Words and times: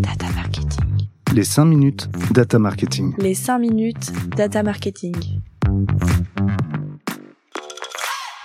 Data 0.00 0.26
marketing. 0.34 1.08
Les 1.34 1.44
5 1.44 1.64
minutes 1.64 2.08
data 2.32 2.58
marketing. 2.58 3.14
Les 3.18 3.34
5 3.34 3.58
minutes 3.58 4.12
data 4.36 4.62
marketing. 4.62 5.16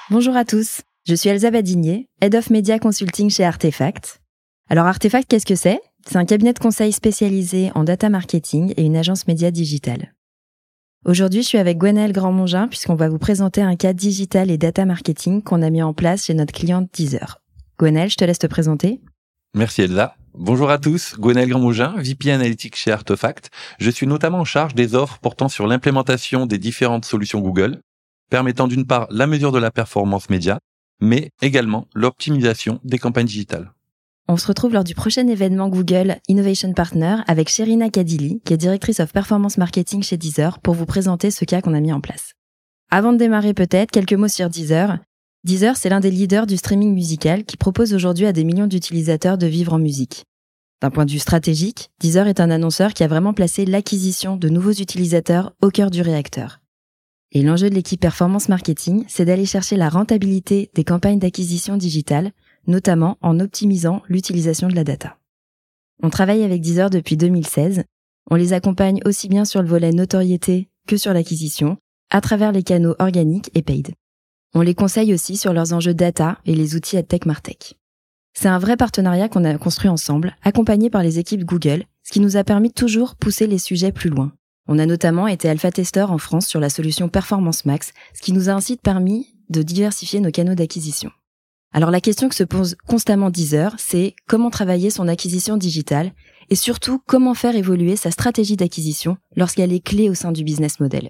Bonjour 0.10 0.36
à 0.36 0.46
tous, 0.46 0.81
je 1.05 1.13
suis 1.13 1.29
Elsa 1.29 1.52
Badigné, 1.52 2.08
Head 2.21 2.34
of 2.36 2.50
Media 2.50 2.79
Consulting 2.79 3.29
chez 3.29 3.44
Artefact. 3.44 4.20
Alors 4.70 4.88
Artefact, 4.88 5.30
qu'est-ce 5.30 5.46
que 5.46 5.55
c'est? 5.55 5.80
C'est 6.08 6.18
un 6.18 6.26
cabinet 6.26 6.54
de 6.54 6.60
conseil 6.60 6.92
spécialisé 6.92 7.72
en 7.76 7.84
data 7.84 8.10
marketing 8.10 8.74
et 8.76 8.84
une 8.84 8.98
agence 8.98 9.28
média 9.28 9.52
digitale. 9.52 10.14
Aujourd'hui, 11.06 11.44
je 11.44 11.48
suis 11.48 11.58
avec 11.60 11.78
Gwenaëlle 11.78 12.14
Grandmongin 12.14 12.68
puisqu'on 12.68 12.96
va 12.96 13.10
vous 13.10 13.20
présenter 13.20 13.62
un 13.62 13.76
cas 13.76 13.94
digital 13.94 14.50
et 14.50 14.58
data 14.58 14.86
marketing 14.86 15.44
qu'on 15.44 15.62
a 15.62 15.70
mis 15.70 15.84
en 15.84 15.94
place 15.94 16.26
chez 16.26 16.34
notre 16.34 16.54
cliente 16.54 16.90
Deezer. 16.94 17.42
Gwenaëlle, 17.78 18.10
je 18.10 18.18
te 18.18 18.26
laisse 18.26 18.40
te 18.40 18.48
présenter. 18.48 19.02
Merci 19.54 19.84
Elsa. 19.84 20.16
Bonjour 20.36 20.71
à 20.71 20.79
tous, 20.79 21.14
Gwenaëlle 21.19 21.50
Grandmongin, 21.50 21.93
VP 21.97 22.32
Analytics 22.32 22.75
chez 22.75 22.91
Artefact. 22.91 23.51
Je 23.78 23.91
suis 23.91 24.07
notamment 24.07 24.39
en 24.39 24.46
charge 24.46 24.74
des 24.74 24.96
offres 24.96 25.19
portant 25.19 25.47
sur 25.47 25.68
l'implémentation 25.68 26.47
des 26.47 26.57
différentes 26.57 27.05
solutions 27.05 27.39
Google, 27.39 27.82
permettant 28.32 28.68
d'une 28.68 28.88
part 28.88 29.05
la 29.11 29.27
mesure 29.27 29.51
de 29.51 29.60
la 29.60 29.69
performance 29.69 30.32
média, 30.32 30.57
mais 31.00 31.29
également 31.43 31.88
l'optimisation 31.93 32.80
des 32.83 32.97
campagnes 32.97 33.27
digitales. 33.27 33.73
On 34.27 34.36
se 34.36 34.47
retrouve 34.47 34.73
lors 34.73 34.83
du 34.83 34.95
prochain 34.95 35.27
événement 35.27 35.69
Google 35.69 36.17
Innovation 36.27 36.73
Partner 36.73 37.17
avec 37.27 37.47
Sherina 37.47 37.91
Kadili, 37.91 38.41
qui 38.44 38.53
est 38.53 38.58
directrice 38.58 39.02
of 39.02 39.13
performance 39.13 39.59
marketing 39.59 40.02
chez 40.02 40.17
Deezer, 40.17 40.58
pour 40.61 40.73
vous 40.73 40.88
présenter 40.88 41.30
ce 41.30 41.45
cas 41.45 41.61
qu'on 41.61 41.75
a 41.75 41.80
mis 41.80 41.94
en 41.94 42.02
place. 42.02 42.31
Avant 42.89 43.13
de 43.13 43.17
démarrer 43.17 43.53
peut-être, 43.53 43.91
quelques 43.91 44.13
mots 44.13 44.27
sur 44.27 44.50
Deezer. 44.50 44.97
Deezer, 45.44 45.75
c'est 45.75 45.89
l'un 45.89 46.00
des 46.00 46.09
leaders 46.09 46.47
du 46.47 46.56
streaming 46.56 46.94
musical 46.94 47.44
qui 47.44 47.58
propose 47.58 47.94
aujourd'hui 47.94 48.25
à 48.25 48.31
des 48.31 48.45
millions 48.45 48.67
d'utilisateurs 48.67 49.38
de 49.38 49.45
vivre 49.45 49.73
en 49.73 49.80
musique. 49.80 50.23
D'un 50.81 50.89
point 50.89 51.06
de 51.06 51.11
vue 51.11 51.19
stratégique, 51.19 51.89
Deezer 52.00 52.28
est 52.28 52.39
un 52.39 52.49
annonceur 52.49 52.94
qui 52.94 53.03
a 53.03 53.08
vraiment 53.08 53.33
placé 53.33 53.66
l'acquisition 53.66 54.38
de 54.38 54.47
nouveaux 54.47 54.71
utilisateurs 54.71 55.53
au 55.61 55.69
cœur 55.69 55.91
du 55.91 56.02
réacteur. 56.02 56.61
Et 57.33 57.41
l'enjeu 57.41 57.69
de 57.69 57.75
l'équipe 57.75 57.99
performance 57.99 58.47
marketing, 58.47 59.03
c'est 59.09 59.25
d'aller 59.25 59.45
chercher 59.45 59.75
la 59.75 59.89
rentabilité 59.89 60.69
des 60.75 60.83
campagnes 60.86 61.19
d'acquisition 61.19 61.75
digitale 61.75 62.31
notamment 62.67 63.17
en 63.21 63.39
optimisant 63.41 64.02
l'utilisation 64.08 64.67
de 64.67 64.75
la 64.75 64.83
data. 64.86 65.17
On 66.02 66.09
travaille 66.09 66.44
avec 66.44 66.61
Deezer 66.61 66.89
depuis 66.89 67.17
2016. 67.17 67.83
On 68.31 68.36
les 68.36 68.53
accompagne 68.53 69.02
aussi 69.05 69.27
bien 69.27 69.45
sur 69.45 69.61
le 69.61 69.67
volet 69.67 69.91
notoriété 69.91 70.69
que 70.88 70.97
sur 70.97 71.14
l'acquisition, 71.14 71.77
à 72.09 72.21
travers 72.21 72.52
les 72.52 72.64
canaux 72.64 72.95
organiques 72.99 73.52
et 73.53 73.61
paid. 73.61 73.94
On 74.55 74.61
les 74.61 74.75
conseille 74.75 75.13
aussi 75.13 75.35
sur 75.35 75.51
leurs 75.51 75.73
enjeux 75.73 75.95
data 75.95 76.37
et 76.45 76.53
les 76.53 76.75
outils 76.75 76.97
AdTech 76.97 77.25
Martech. 77.25 77.75
C'est 78.35 78.47
un 78.47 78.59
vrai 78.59 78.77
partenariat 78.77 79.27
qu'on 79.27 79.45
a 79.45 79.57
construit 79.57 79.89
ensemble, 79.89 80.35
accompagné 80.43 80.91
par 80.91 81.01
les 81.01 81.17
équipes 81.17 81.43
Google, 81.43 81.85
ce 82.03 82.11
qui 82.11 82.19
nous 82.19 82.37
a 82.37 82.43
permis 82.43 82.69
de 82.69 82.73
toujours 82.73 83.15
pousser 83.15 83.47
les 83.47 83.57
sujets 83.57 83.91
plus 83.91 84.09
loin. 84.11 84.31
On 84.67 84.77
a 84.77 84.85
notamment 84.85 85.27
été 85.27 85.49
alpha-testeur 85.49 86.11
en 86.11 86.19
France 86.19 86.47
sur 86.47 86.59
la 86.59 86.69
solution 86.69 87.09
Performance 87.09 87.65
Max, 87.65 87.93
ce 88.13 88.21
qui 88.21 88.31
nous 88.31 88.49
a 88.49 88.53
ainsi 88.53 88.77
permis 88.77 89.35
de 89.49 89.63
diversifier 89.63 90.19
nos 90.19 90.31
canaux 90.31 90.55
d'acquisition. 90.55 91.11
Alors 91.73 91.89
la 91.89 92.01
question 92.01 92.29
que 92.29 92.35
se 92.35 92.43
pose 92.43 92.75
constamment 92.87 93.31
Deezer, 93.31 93.73
c'est 93.79 94.15
comment 94.27 94.51
travailler 94.51 94.91
son 94.91 95.07
acquisition 95.07 95.57
digitale 95.57 96.13
et 96.49 96.55
surtout 96.55 97.01
comment 97.07 97.33
faire 97.33 97.55
évoluer 97.55 97.95
sa 97.95 98.11
stratégie 98.11 98.55
d'acquisition 98.55 99.17
lorsqu'elle 99.35 99.73
est 99.73 99.83
clé 99.83 100.09
au 100.09 100.13
sein 100.13 100.31
du 100.31 100.43
business 100.43 100.79
model. 100.79 101.09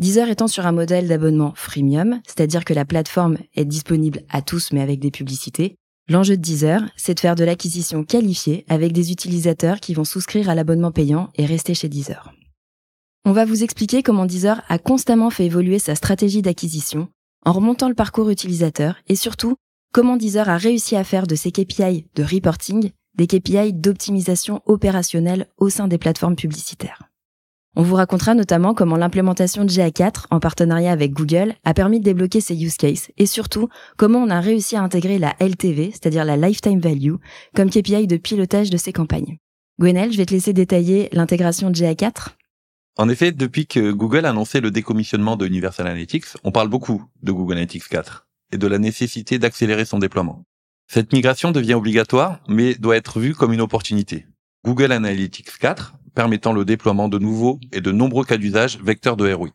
Deezer 0.00 0.28
étant 0.28 0.48
sur 0.48 0.66
un 0.66 0.72
modèle 0.72 1.06
d'abonnement 1.06 1.52
freemium, 1.54 2.20
c'est-à-dire 2.26 2.64
que 2.64 2.74
la 2.74 2.84
plateforme 2.84 3.38
est 3.54 3.64
disponible 3.64 4.22
à 4.28 4.42
tous 4.42 4.72
mais 4.72 4.80
avec 4.80 4.98
des 4.98 5.12
publicités, 5.12 5.76
l'enjeu 6.08 6.36
de 6.36 6.42
Deezer, 6.42 6.82
c'est 6.96 7.14
de 7.14 7.20
faire 7.20 7.36
de 7.36 7.44
l'acquisition 7.44 8.02
qualifiée 8.02 8.64
avec 8.68 8.92
des 8.92 9.12
utilisateurs 9.12 9.78
qui 9.78 9.94
vont 9.94 10.04
souscrire 10.04 10.50
à 10.50 10.56
l'abonnement 10.56 10.90
payant 10.90 11.30
et 11.36 11.46
rester 11.46 11.74
chez 11.74 11.88
Deezer. 11.88 12.32
On 13.24 13.30
va 13.30 13.44
vous 13.44 13.62
expliquer 13.62 14.02
comment 14.02 14.26
Deezer 14.26 14.62
a 14.68 14.78
constamment 14.78 15.30
fait 15.30 15.46
évoluer 15.46 15.78
sa 15.78 15.94
stratégie 15.94 16.42
d'acquisition 16.42 17.08
en 17.46 17.52
remontant 17.52 17.88
le 17.88 17.94
parcours 17.94 18.30
utilisateur 18.30 18.96
et 19.06 19.14
surtout 19.14 19.54
comment 19.92 20.16
Deezer 20.16 20.48
a 20.48 20.56
réussi 20.56 20.96
à 20.96 21.04
faire 21.04 21.28
de 21.28 21.36
ces 21.36 21.52
KPI 21.52 22.06
de 22.16 22.24
reporting 22.24 22.90
des 23.16 23.28
KPI 23.28 23.72
d'optimisation 23.72 24.60
opérationnelle 24.66 25.46
au 25.56 25.70
sein 25.70 25.86
des 25.86 25.98
plateformes 25.98 26.34
publicitaires. 26.34 27.13
On 27.76 27.82
vous 27.82 27.96
racontera 27.96 28.34
notamment 28.34 28.72
comment 28.72 28.96
l'implémentation 28.96 29.64
de 29.64 29.70
GA4 29.70 30.26
en 30.30 30.38
partenariat 30.38 30.92
avec 30.92 31.12
Google 31.12 31.54
a 31.64 31.74
permis 31.74 31.98
de 31.98 32.04
débloquer 32.04 32.40
ces 32.40 32.54
use 32.62 32.76
cases 32.76 33.10
et 33.16 33.26
surtout 33.26 33.68
comment 33.96 34.20
on 34.20 34.30
a 34.30 34.40
réussi 34.40 34.76
à 34.76 34.82
intégrer 34.82 35.18
la 35.18 35.34
LTV, 35.40 35.90
c'est-à-dire 35.90 36.24
la 36.24 36.36
lifetime 36.36 36.78
value, 36.78 37.14
comme 37.56 37.70
KPI 37.70 38.06
de 38.06 38.16
pilotage 38.16 38.70
de 38.70 38.76
ces 38.76 38.92
campagnes. 38.92 39.38
Gwenel, 39.80 40.12
je 40.12 40.18
vais 40.18 40.26
te 40.26 40.32
laisser 40.32 40.52
détailler 40.52 41.08
l'intégration 41.10 41.68
de 41.70 41.76
GA4. 41.76 42.28
En 42.96 43.08
effet, 43.08 43.32
depuis 43.32 43.66
que 43.66 43.90
Google 43.90 44.24
a 44.26 44.30
annoncé 44.30 44.60
le 44.60 44.70
décommissionnement 44.70 45.34
de 45.34 45.44
Universal 45.44 45.88
Analytics, 45.88 46.26
on 46.44 46.52
parle 46.52 46.68
beaucoup 46.68 47.02
de 47.24 47.32
Google 47.32 47.54
Analytics 47.54 47.88
4 47.88 48.28
et 48.52 48.56
de 48.56 48.66
la 48.68 48.78
nécessité 48.78 49.40
d'accélérer 49.40 49.84
son 49.84 49.98
déploiement. 49.98 50.44
Cette 50.86 51.12
migration 51.12 51.50
devient 51.50 51.74
obligatoire, 51.74 52.40
mais 52.46 52.74
doit 52.74 52.96
être 52.96 53.18
vue 53.18 53.34
comme 53.34 53.52
une 53.52 53.60
opportunité. 53.60 54.26
Google 54.64 54.92
Analytics 54.92 55.58
4 55.58 55.94
permettant 56.14 56.52
le 56.52 56.64
déploiement 56.64 57.08
de 57.08 57.18
nouveaux 57.18 57.58
et 57.72 57.80
de 57.80 57.92
nombreux 57.92 58.24
cas 58.24 58.36
d'usage 58.36 58.78
vecteurs 58.80 59.16
de 59.16 59.32
ROI. 59.32 59.50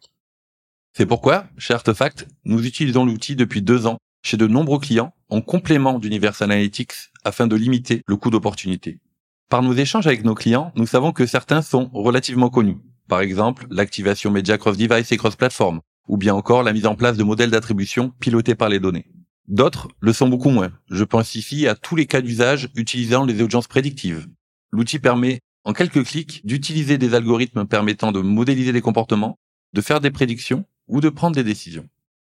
C'est 0.94 1.06
pourquoi, 1.06 1.46
chez 1.58 1.74
Artefact, 1.74 2.28
nous 2.46 2.66
utilisons 2.66 3.06
l'outil 3.06 3.36
depuis 3.36 3.62
deux 3.62 3.86
ans 3.86 3.98
chez 4.24 4.38
de 4.38 4.48
nombreux 4.48 4.80
clients 4.80 5.14
en 5.30 5.42
complément 5.42 6.00
d'Universal 6.00 6.52
Analytics 6.52 6.94
afin 7.24 7.48
de 7.48 7.56
limiter 7.56 8.02
le 8.08 8.18
coût 8.18 8.30
d'opportunité. 8.30 9.00
Par 9.50 9.62
nos 9.62 9.74
échanges 9.74 10.08
avec 10.08 10.24
nos 10.24 10.36
clients, 10.36 10.72
nous 10.76 10.86
savons 10.86 11.12
que 11.12 11.26
certains 11.26 11.62
sont 11.62 11.90
relativement 11.94 12.50
connus. 12.50 12.78
Par 13.08 13.22
exemple, 13.22 13.66
l'activation 13.72 14.30
média 14.30 14.58
cross-device 14.58 15.12
et 15.12 15.18
cross-platform, 15.18 15.82
ou 16.08 16.18
bien 16.18 16.36
encore 16.36 16.64
la 16.64 16.74
mise 16.74 16.86
en 16.86 16.96
place 16.96 17.18
de 17.18 17.24
modèles 17.24 17.52
d'attribution 17.52 18.12
pilotés 18.20 18.56
par 18.56 18.70
les 18.70 18.80
données. 18.80 19.08
D'autres 19.48 19.88
le 20.00 20.14
sont 20.14 20.28
beaucoup 20.28 20.52
moins. 20.52 20.72
Je 20.92 21.04
pense 21.04 21.34
ici 21.34 21.68
à 21.68 21.74
tous 21.74 21.96
les 21.96 22.06
cas 22.06 22.22
d'usage 22.22 22.70
utilisant 22.76 23.26
les 23.26 23.42
audiences 23.42 23.68
prédictives. 23.68 24.28
L'outil 24.72 25.00
permet, 25.00 25.40
en 25.70 25.74
quelques 25.74 26.04
clics, 26.04 26.44
d'utiliser 26.48 26.98
des 26.98 27.14
algorithmes 27.14 27.68
permettant 27.68 28.12
de 28.12 28.22
modéliser 28.22 28.72
les 28.72 28.82
comportements, 28.82 29.38
de 29.74 29.82
faire 29.82 30.02
des 30.02 30.10
prédictions 30.10 30.66
ou 30.88 31.00
de 31.00 31.10
prendre 31.10 31.36
des 31.36 31.44
décisions. 31.44 31.88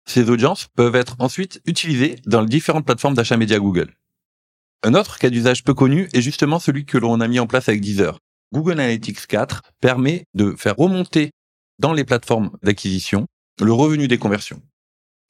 Ces 0.05 0.29
audiences 0.29 0.67
peuvent 0.75 0.95
être 0.95 1.15
ensuite 1.17 1.59
utilisées 1.65 2.17
dans 2.27 2.41
les 2.41 2.47
différentes 2.47 2.85
plateformes 2.85 3.15
d'achat 3.15 3.35
média 3.35 3.57
Google. 3.57 3.95
Un 4.83 4.93
autre 4.93 5.17
cas 5.17 5.31
d'usage 5.31 5.63
peu 5.63 5.73
connu 5.73 6.09
est 6.13 6.21
justement 6.21 6.59
celui 6.59 6.85
que 6.85 6.99
l'on 6.99 7.21
a 7.21 7.27
mis 7.27 7.39
en 7.39 7.47
place 7.47 7.69
avec 7.69 7.81
Deezer. 7.81 8.19
Google 8.53 8.73
Analytics 8.73 9.25
4 9.25 9.63
permet 9.81 10.25
de 10.35 10.53
faire 10.55 10.75
remonter 10.75 11.31
dans 11.79 11.93
les 11.93 12.03
plateformes 12.03 12.51
d'acquisition 12.61 13.25
le 13.59 13.73
revenu 13.73 14.07
des 14.07 14.19
conversions. 14.19 14.61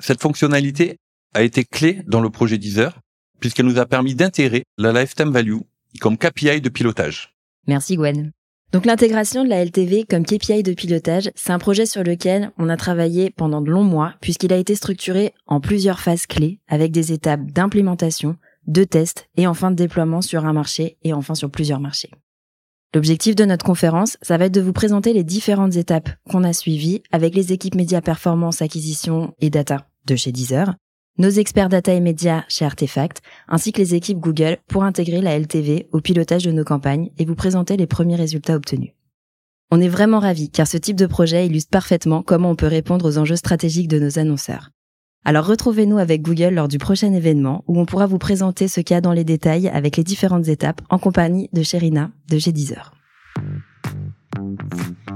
Cette 0.02 0.22
fonctionnalité 0.22 0.98
a 1.34 1.42
été 1.42 1.64
clé 1.64 2.02
dans 2.06 2.20
le 2.20 2.30
projet 2.30 2.58
Deezer 2.58 3.00
puisqu'elle 3.40 3.68
nous 3.68 3.80
a 3.80 3.86
permis 3.86 4.14
d'intégrer 4.14 4.66
la 4.78 4.92
lifetime 4.92 5.32
value 5.32 5.60
comme 6.02 6.18
KPI 6.18 6.60
de 6.60 6.68
pilotage. 6.68 7.33
Merci 7.68 7.96
Gwen. 7.96 8.32
Donc 8.74 8.86
l'intégration 8.86 9.44
de 9.44 9.50
la 9.50 9.64
LTV 9.64 10.04
comme 10.04 10.26
KPI 10.26 10.64
de 10.64 10.74
pilotage, 10.74 11.30
c'est 11.36 11.52
un 11.52 11.60
projet 11.60 11.86
sur 11.86 12.04
lequel 12.04 12.52
on 12.58 12.70
a 12.70 12.78
travaillé 12.78 13.30
pendant 13.30 13.62
de 13.62 13.70
longs 13.70 13.84
mois 13.84 14.16
puisqu'il 14.20 14.52
a 14.52 14.58
été 14.58 14.74
structuré 14.74 15.34
en 15.46 15.60
plusieurs 15.60 16.00
phases 16.00 16.26
clés 16.26 16.60
avec 16.68 16.92
des 16.92 17.14
étapes 17.14 17.46
d'implémentation, 17.52 18.36
de 18.66 18.84
tests 18.84 19.28
et 19.38 19.46
enfin 19.46 19.70
de 19.70 19.76
déploiement 19.76 20.22
sur 20.22 20.46
un 20.46 20.54
marché 20.54 20.98
et 21.04 21.14
enfin 21.14 21.36
sur 21.36 21.52
plusieurs 21.52 21.80
marchés. 21.80 22.10
L'objectif 22.96 23.36
de 23.36 23.46
notre 23.46 23.66
conférence, 23.66 24.18
ça 24.22 24.38
va 24.38 24.46
être 24.46 24.54
de 24.54 24.62
vous 24.62 24.74
présenter 24.74 25.14
les 25.14 25.24
différentes 25.24 25.76
étapes 25.76 26.10
qu'on 26.30 26.44
a 26.44 26.54
suivies 26.54 27.04
avec 27.12 27.36
les 27.36 27.54
équipes 27.54 27.76
médias 27.76 28.02
performance, 28.02 28.62
acquisition 28.62 29.34
et 29.40 29.50
data 29.50 29.88
de 30.06 30.16
chez 30.16 30.32
Deezer, 30.32 30.76
nos 31.18 31.30
experts 31.30 31.70
data 31.70 31.94
et 31.94 32.00
médias 32.00 32.44
chez 32.48 32.66
Artefact, 32.66 33.22
ainsi 33.48 33.72
que 33.72 33.80
les 33.80 33.96
équipes 33.96 34.20
Google 34.20 34.58
pour 34.68 34.84
intégrer 34.84 35.22
la 35.22 35.38
LTV 35.38 35.88
au 35.92 36.02
pilotage 36.02 36.44
de 36.44 36.52
nos 36.52 36.64
campagnes 36.64 37.12
et 37.18 37.26
vous 37.26 37.36
présenter 37.36 37.78
les 37.78 37.88
premiers 37.88 38.16
résultats 38.16 38.56
obtenus. 38.56 38.94
On 39.72 39.82
est 39.82 39.90
vraiment 39.90 40.20
ravis 40.20 40.50
car 40.50 40.68
ce 40.68 40.78
type 40.78 40.96
de 40.96 41.06
projet 41.06 41.46
illustre 41.46 41.70
parfaitement 41.70 42.22
comment 42.24 42.52
on 42.52 42.56
peut 42.56 42.68
répondre 42.68 43.08
aux 43.08 43.18
enjeux 43.18 43.36
stratégiques 43.36 43.88
de 43.88 44.00
nos 44.00 44.20
annonceurs. 44.20 44.72
Alors 45.26 45.46
retrouvez-nous 45.46 46.00
avec 46.00 46.22
Google 46.22 46.56
lors 46.56 46.68
du 46.68 46.78
prochain 46.80 47.14
événement 47.14 47.64
où 47.68 47.80
on 47.80 47.86
pourra 47.86 48.08
vous 48.08 48.18
présenter 48.18 48.68
ce 48.68 48.82
cas 48.82 49.00
dans 49.00 49.14
les 49.14 49.24
détails 49.24 49.70
avec 49.70 49.98
les 49.98 50.04
différentes 50.04 50.48
étapes 50.48 50.82
en 50.90 50.98
compagnie 50.98 51.50
de 51.54 51.64
Sherina 51.64 52.12
de 52.30 52.38
G10 52.38 52.76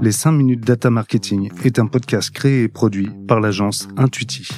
Les 0.00 0.12
5 0.12 0.32
minutes 0.32 0.64
data 0.64 0.90
marketing 0.90 1.50
est 1.64 1.78
un 1.78 1.86
podcast 1.86 2.30
créé 2.30 2.62
et 2.62 2.68
produit 2.68 3.10
par 3.26 3.40
l'agence 3.40 3.88
Intuiti. 3.96 4.48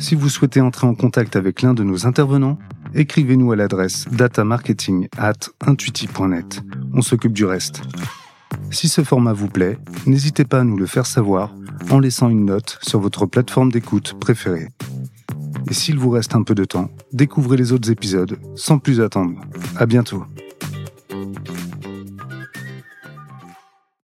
Si 0.00 0.14
vous 0.14 0.30
souhaitez 0.30 0.62
entrer 0.62 0.86
en 0.86 0.94
contact 0.94 1.36
avec 1.36 1.60
l'un 1.60 1.74
de 1.74 1.84
nos 1.84 2.06
intervenants, 2.06 2.58
écrivez-nous 2.94 3.52
à 3.52 3.56
l'adresse 3.56 4.08
datamarketing 4.10 5.08
at. 5.18 5.50
On 6.94 7.02
s'occupe 7.02 7.34
du 7.34 7.44
reste. 7.44 7.82
Si 8.70 8.88
ce 8.88 9.04
format 9.04 9.34
vous 9.34 9.48
plaît, 9.48 9.78
n'hésitez 10.06 10.46
pas 10.46 10.60
à 10.60 10.64
nous 10.64 10.78
le 10.78 10.86
faire 10.86 11.04
savoir 11.04 11.54
en 11.90 11.98
laissant 11.98 12.30
une 12.30 12.46
note 12.46 12.78
sur 12.80 12.98
votre 12.98 13.26
plateforme 13.26 13.70
d'écoute 13.70 14.18
préférée. 14.18 14.68
Et 15.68 15.74
s'il 15.74 15.98
vous 15.98 16.10
reste 16.10 16.34
un 16.34 16.44
peu 16.44 16.54
de 16.54 16.64
temps, 16.64 16.90
découvrez 17.12 17.58
les 17.58 17.72
autres 17.72 17.90
épisodes 17.90 18.38
sans 18.56 18.78
plus 18.78 19.02
attendre. 19.02 19.38
À 19.76 19.84
bientôt. 19.84 20.24